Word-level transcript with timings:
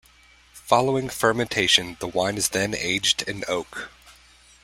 Following 0.65 1.09
fermentation 1.09 1.95
the 1.99 2.07
wine 2.07 2.35
is 2.35 2.49
then 2.49 2.73
aged 2.73 3.21
in 3.21 3.43
oak. 3.47 3.91